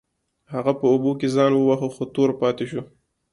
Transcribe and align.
هغه 0.53 0.71
په 0.79 0.85
اوبو 0.93 1.11
کې 1.19 1.27
ځان 1.35 1.51
وواهه 1.55 1.87
خو 1.95 2.03
تور 2.13 2.29
پاتې 2.41 2.65
شو. 2.71 2.81